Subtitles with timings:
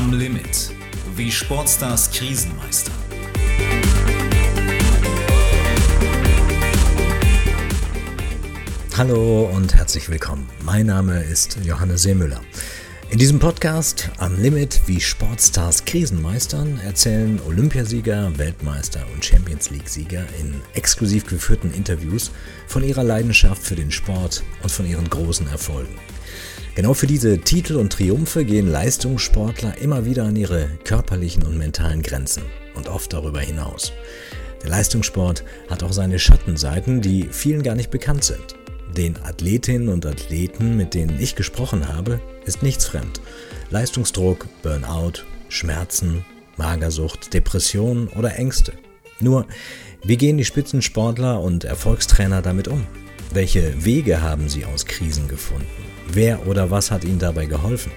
[0.00, 0.70] Am Limit.
[1.14, 2.94] Wie Sportstars Krisen meistern.
[8.96, 10.48] Hallo und herzlich willkommen.
[10.64, 12.40] Mein Name ist Johannes Seemüller.
[13.10, 20.24] In diesem Podcast Am Limit, wie Sportstars Krisen meistern, erzählen Olympiasieger, Weltmeister und Champions League-Sieger
[20.40, 22.30] in exklusiv geführten Interviews
[22.68, 25.94] von ihrer Leidenschaft für den Sport und von ihren großen Erfolgen.
[26.76, 32.00] Genau für diese Titel und Triumphe gehen Leistungssportler immer wieder an ihre körperlichen und mentalen
[32.00, 33.92] Grenzen und oft darüber hinaus.
[34.62, 38.54] Der Leistungssport hat auch seine Schattenseiten, die vielen gar nicht bekannt sind.
[38.96, 43.20] Den Athletinnen und Athleten, mit denen ich gesprochen habe, ist nichts fremd.
[43.70, 46.24] Leistungsdruck, Burnout, Schmerzen,
[46.56, 48.72] Magersucht, Depressionen oder Ängste.
[49.18, 49.46] Nur,
[50.04, 52.86] wie gehen die Spitzensportler und Erfolgstrainer damit um?
[53.32, 55.64] Welche Wege haben sie aus Krisen gefunden?
[56.12, 57.92] Wer oder was hat ihnen dabei geholfen?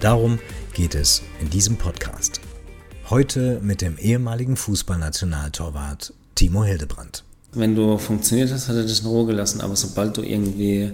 [0.00, 0.38] Darum
[0.72, 2.40] geht es in diesem Podcast.
[3.10, 7.24] Heute mit dem ehemaligen Fußballnationaltorwart Timo Hildebrand.
[7.52, 10.92] Wenn du funktioniert hast, hat er dich in Ruhe gelassen, aber sobald du irgendwie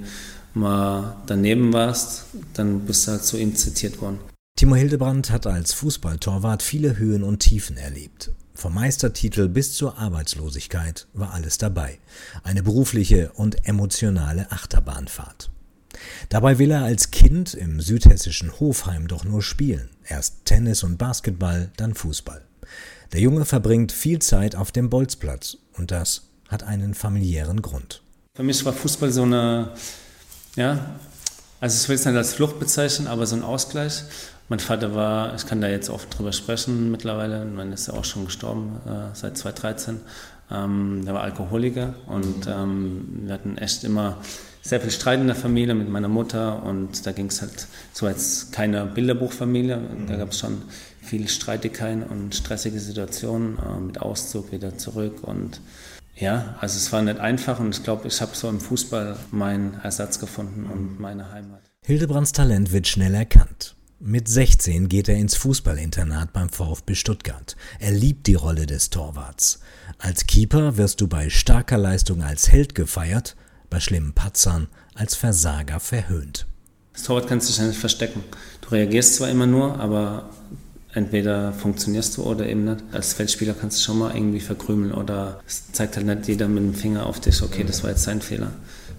[0.53, 4.19] mal daneben warst, dann bist du halt zu ihm zitiert worden.
[4.57, 8.31] Timo Hildebrand hat als Fußballtorwart viele Höhen und Tiefen erlebt.
[8.55, 11.99] Vom Meistertitel bis zur Arbeitslosigkeit war alles dabei.
[12.43, 15.51] Eine berufliche und emotionale Achterbahnfahrt.
[16.31, 19.91] Dabei will er als Kind im südhessischen Hofheim doch nur spielen.
[20.07, 22.43] Erst Tennis und Basketball, dann Fußball.
[23.13, 28.01] Der Junge verbringt viel Zeit auf dem Bolzplatz und das hat einen familiären Grund.
[28.35, 29.75] Für mich war Fußball so eine,
[30.57, 30.99] ja,
[31.67, 34.05] also ich will es nicht als Flucht bezeichnen, aber so ein Ausgleich.
[34.49, 38.05] Mein Vater war, ich kann da jetzt oft drüber sprechen mittlerweile, man ist ja auch
[38.05, 40.01] schon gestorben äh, seit 2013.
[40.53, 44.19] Ähm, der war Alkoholiker und ähm, wir hatten echt immer
[44.63, 48.07] sehr viel Streit in der Familie mit meiner Mutter und da ging es halt so
[48.07, 49.81] als keine Bilderbuchfamilie.
[50.07, 50.19] Da mhm.
[50.21, 50.63] gab es schon
[51.03, 55.61] viele Streitigkeiten und stressige Situationen äh, mit Auszug wieder zurück und
[56.17, 59.79] ja, also es war nicht einfach und ich glaube, ich habe so im Fußball meinen
[59.83, 61.63] Ersatz gefunden und meine Heimat.
[61.85, 63.77] Hildebrands Talent wird schnell erkannt.
[63.99, 67.57] Mit 16 geht er ins Fußballinternat beim VfB Stuttgart.
[67.79, 69.61] Er liebt die Rolle des Torwarts.
[69.99, 73.37] Als Keeper wirst du bei starker Leistung als Held gefeiert,
[73.71, 76.47] bei schlimmen Patzern als Versager verhöhnt.
[76.93, 78.23] Das Torwart kannst du dich nicht verstecken.
[78.63, 80.31] Du reagierst zwar immer nur, aber
[80.97, 82.83] entweder funktionierst du oder eben nicht.
[82.93, 86.63] Als Feldspieler kannst du schon mal irgendwie verkrümeln oder es zeigt halt nicht jeder mit
[86.63, 88.53] dem Finger auf dich, okay, das war jetzt sein Fehler.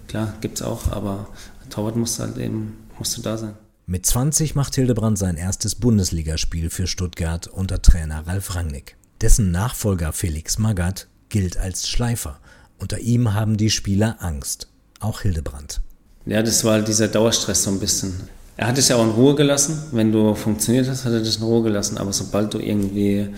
[0.07, 1.27] Klar, gibt's auch, aber
[1.69, 3.55] Torwart musst du halt eben, musst du da sein.
[3.87, 8.95] Mit 20 macht Hildebrand sein erstes Bundesligaspiel für Stuttgart unter Trainer Ralf Rangnick.
[9.21, 12.39] Dessen Nachfolger Felix Magath gilt als Schleifer.
[12.77, 14.67] Unter ihm haben die Spieler Angst.
[14.99, 15.81] Auch Hildebrand.
[16.25, 18.13] Ja, das war halt dieser Dauerstress so ein bisschen.
[18.57, 19.83] Er hat dich ja auch in Ruhe gelassen.
[19.91, 21.97] Wenn du funktioniert hast, hat er dich in Ruhe gelassen.
[21.99, 23.29] Aber sobald du irgendwie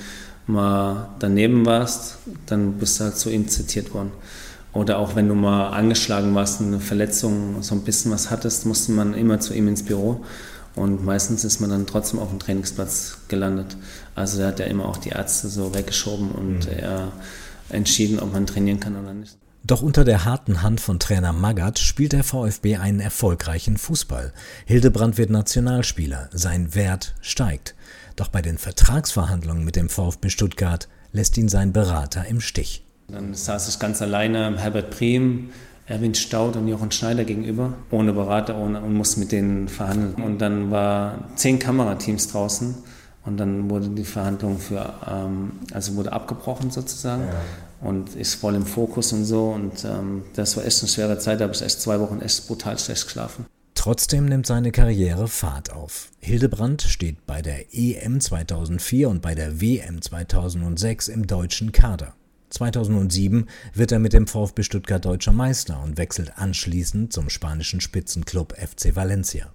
[0.47, 4.11] mal daneben warst, dann bist du halt zu ihm zitiert worden.
[4.71, 8.93] Oder auch wenn du mal angeschlagen warst, eine Verletzung, so ein bisschen was hattest, musste
[8.93, 10.23] man immer zu ihm ins Büro.
[10.75, 13.75] Und meistens ist man dann trotzdem auf dem Trainingsplatz gelandet.
[14.15, 16.79] Also er hat ja immer auch die Ärzte so weggeschoben und mhm.
[16.79, 17.11] er
[17.69, 19.35] entschieden, ob man trainieren kann oder nicht.
[19.63, 24.33] Doch unter der harten Hand von Trainer Magath spielt der VfB einen erfolgreichen Fußball.
[24.65, 27.75] Hildebrand wird Nationalspieler, sein Wert steigt.
[28.15, 32.85] Doch bei den Vertragsverhandlungen mit dem VfB Stuttgart lässt ihn sein Berater im Stich.
[33.09, 35.49] Dann saß ich ganz alleine Herbert Priem,
[35.87, 40.23] Erwin Staud und Jochen Schneider gegenüber, ohne Berater ohne, und musste mit denen verhandeln.
[40.23, 42.75] Und dann war zehn Kamerateams draußen
[43.29, 47.23] und dann wurde die Verhandlung für, ähm, also wurde abgebrochen sozusagen.
[47.23, 47.39] Ja
[47.81, 49.49] und ist voll im Fokus und so.
[49.49, 52.47] Und ähm, das war echt eine schwere Zeit, da habe ich echt zwei Wochen echt
[52.47, 53.45] brutal schlecht geschlafen.
[53.75, 56.09] Trotzdem nimmt seine Karriere Fahrt auf.
[56.19, 62.13] Hildebrand steht bei der EM 2004 und bei der WM 2006 im deutschen Kader.
[62.49, 68.53] 2007 wird er mit dem VfB Stuttgart deutscher Meister und wechselt anschließend zum spanischen Spitzenklub
[68.57, 69.53] FC Valencia.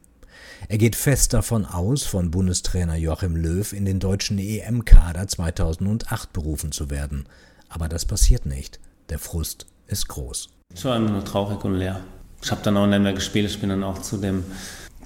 [0.69, 6.73] Er geht fest davon aus, von Bundestrainer Joachim Löw in den deutschen EM-Kader 2008 berufen
[6.73, 7.27] zu werden.
[7.69, 8.81] Aber das passiert nicht.
[9.09, 10.49] Der Frust ist groß.
[10.75, 12.01] Ich war nur traurig und leer.
[12.43, 13.51] Ich habe dann auch nicht mehr gespielt.
[13.51, 14.45] Ich bin dann auch zu dem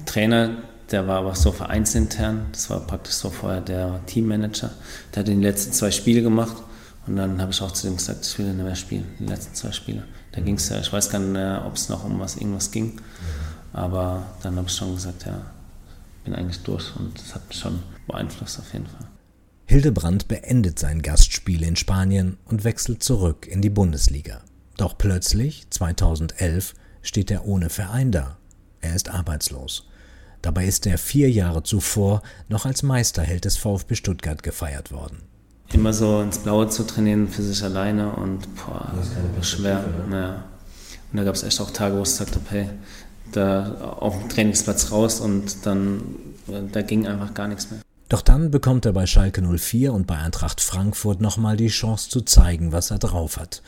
[0.06, 0.58] Trainer,
[0.90, 2.46] der war aber so vereinsintern.
[2.52, 4.70] Das war praktisch so vorher der Teammanager.
[5.14, 6.56] Der hat die letzten zwei Spiele gemacht.
[7.06, 9.54] Und dann habe ich auch zu dem gesagt, ich will nicht mehr spielen, die letzten
[9.54, 10.04] zwei Spiele.
[10.32, 12.70] Da ging es ja, ich weiß gar nicht mehr, ob es noch um was irgendwas
[12.70, 13.00] ging.
[13.78, 15.40] Aber dann habe ich schon gesagt, ja,
[16.24, 17.78] bin eigentlich durch und das hat mich schon
[18.08, 19.06] beeinflusst auf jeden Fall.
[19.66, 24.40] Hildebrand beendet sein Gastspiel in Spanien und wechselt zurück in die Bundesliga.
[24.78, 28.38] Doch plötzlich, 2011, steht er ohne Verein da.
[28.80, 29.86] Er ist arbeitslos.
[30.42, 35.22] Dabei ist er vier Jahre zuvor noch als Meisterheld des VfB Stuttgart gefeiert worden.
[35.72, 39.84] Immer so ins Blaue zu trainieren für sich alleine und boah, das war schwer.
[40.10, 40.44] Naja.
[41.12, 42.70] Und da gab es echt auch Tage, wo ich gesagt habe, hey,
[43.32, 46.02] da auf dem Trainingsplatz raus und dann,
[46.72, 47.80] da ging einfach gar nichts mehr.
[48.08, 52.22] Doch dann bekommt er bei Schalke 04 und bei Eintracht Frankfurt nochmal die Chance zu
[52.22, 53.62] zeigen, was er drauf hat.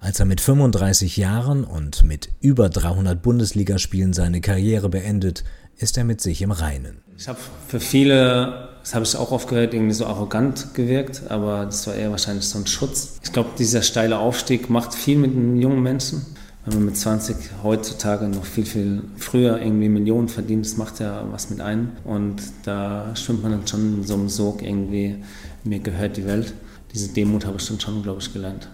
[0.00, 5.44] Als er mit 35 Jahren und mit über 300 Bundesligaspielen seine Karriere beendet,
[5.76, 7.02] ist er mit sich im Reinen.
[7.18, 7.38] Ich habe
[7.68, 11.94] für viele, das habe ich auch oft gehört, irgendwie so arrogant gewirkt, aber das war
[11.94, 13.20] eher wahrscheinlich so ein Schutz.
[13.22, 16.26] Ich glaube, dieser steile Aufstieg macht viel mit einem jungen Menschen
[16.64, 21.24] wenn man mit 20 heutzutage noch viel, viel früher irgendwie Millionen verdient, das macht ja
[21.30, 21.90] was mit einem.
[22.04, 25.16] Und da schwimmt man dann schon in so einem Sog irgendwie,
[25.64, 26.54] mir gehört die Welt.
[26.94, 28.68] Diese Demut habe ich dann schon, glaube ich, gelernt.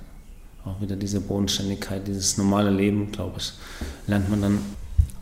[0.65, 3.53] Auch wieder diese Bodenständigkeit, dieses normale Leben, glaube ich,
[4.07, 4.59] lernt man dann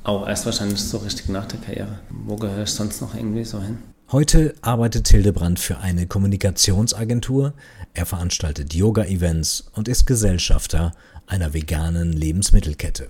[0.02, 2.00] auch erst wahrscheinlich so richtig nach der Karriere.
[2.10, 3.78] Wo gehöre ich sonst noch irgendwie so hin?
[4.12, 7.54] Heute arbeitet Hildebrand für eine Kommunikationsagentur,
[7.92, 10.92] er veranstaltet Yoga-Events und ist Gesellschafter
[11.26, 13.08] einer veganen Lebensmittelkette.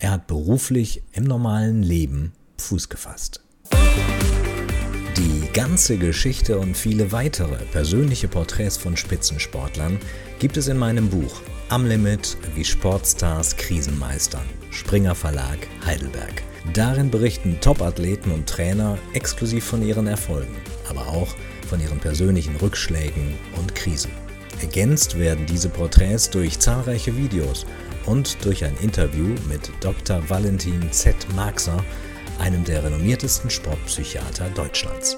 [0.00, 3.40] Er hat beruflich im normalen Leben Fuß gefasst.
[5.16, 10.00] Die ganze Geschichte und viele weitere persönliche Porträts von Spitzensportlern
[10.40, 14.44] gibt es in meinem Buch Am Limit, wie Sportstars Krisen meistern.
[14.72, 16.42] Springer Verlag Heidelberg.
[16.72, 20.56] Darin berichten Topathleten und Trainer exklusiv von ihren Erfolgen,
[20.88, 21.34] aber auch
[21.68, 24.12] von ihren persönlichen Rückschlägen und Krisen.
[24.60, 27.66] Ergänzt werden diese Porträts durch zahlreiche Videos
[28.06, 30.22] und durch ein Interview mit Dr.
[30.28, 31.16] Valentin Z.
[31.34, 31.84] Marxer,
[32.38, 35.16] einem der renommiertesten Sportpsychiater Deutschlands.